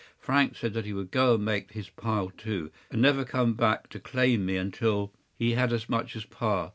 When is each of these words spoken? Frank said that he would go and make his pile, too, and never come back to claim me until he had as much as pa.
Frank 0.17 0.57
said 0.57 0.73
that 0.73 0.85
he 0.85 0.93
would 0.93 1.11
go 1.11 1.35
and 1.35 1.45
make 1.45 1.73
his 1.73 1.91
pile, 1.91 2.31
too, 2.31 2.71
and 2.89 3.03
never 3.03 3.23
come 3.23 3.53
back 3.53 3.87
to 3.89 3.99
claim 3.99 4.47
me 4.47 4.57
until 4.57 5.13
he 5.37 5.51
had 5.51 5.71
as 5.71 5.87
much 5.89 6.15
as 6.15 6.25
pa. 6.25 6.69